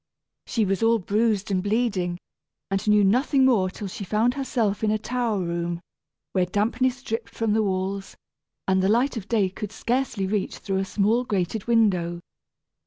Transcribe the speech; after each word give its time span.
She 0.47 0.65
was 0.65 0.81
all 0.81 0.97
bruised 0.97 1.51
and 1.51 1.61
bleeding, 1.61 2.17
and 2.71 2.87
knew 2.87 3.03
nothing 3.03 3.45
more 3.45 3.69
till 3.69 3.87
she 3.87 4.03
found 4.03 4.33
herself 4.33 4.83
in 4.83 4.89
a 4.89 4.97
tower 4.97 5.37
room, 5.43 5.79
where 6.31 6.47
dampness 6.47 7.03
dripped 7.03 7.29
from 7.29 7.53
the 7.53 7.61
walls, 7.61 8.17
and 8.67 8.81
the 8.81 8.89
light 8.89 9.15
of 9.15 9.27
day 9.27 9.47
could 9.47 9.71
scarcely 9.71 10.25
reach 10.25 10.57
through 10.57 10.77
a 10.79 10.85
small 10.85 11.23
grated 11.23 11.65
window. 11.67 12.19